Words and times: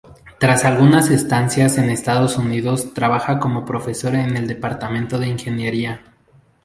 Tras 0.39 0.65
algunas 0.65 1.11
estancias 1.11 1.77
en 1.77 1.91
Estados 1.91 2.35
Unidos 2.37 2.95
trabaja 2.95 3.37
como 3.37 3.65
profesor 3.65 4.15
en 4.15 4.35
el 4.35 4.47
Departamento 4.47 5.19
de 5.19 5.27
Ingeniería. 5.27 6.01